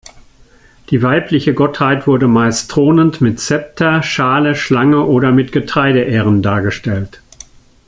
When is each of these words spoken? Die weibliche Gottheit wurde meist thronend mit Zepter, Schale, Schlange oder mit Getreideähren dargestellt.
Die 0.89 1.03
weibliche 1.03 1.53
Gottheit 1.53 2.07
wurde 2.07 2.27
meist 2.27 2.71
thronend 2.71 3.21
mit 3.21 3.39
Zepter, 3.39 4.01
Schale, 4.01 4.55
Schlange 4.55 5.05
oder 5.05 5.31
mit 5.31 5.51
Getreideähren 5.51 6.41
dargestellt. 6.41 7.21